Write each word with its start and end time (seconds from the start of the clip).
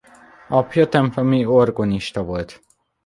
Apja 0.47 0.85
templomi 0.87 1.45
orgonista 1.45 2.23
volt. 2.23 2.59